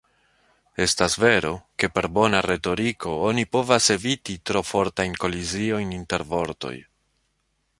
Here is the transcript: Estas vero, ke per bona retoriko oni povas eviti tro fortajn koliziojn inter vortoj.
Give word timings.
Estas 0.83 1.15
vero, 1.23 1.51
ke 1.83 1.89
per 1.97 2.07
bona 2.15 2.39
retoriko 2.45 3.13
oni 3.27 3.43
povas 3.57 3.91
eviti 3.97 4.39
tro 4.51 4.65
fortajn 4.71 5.15
koliziojn 5.25 5.93
inter 5.99 6.27
vortoj. 6.33 6.75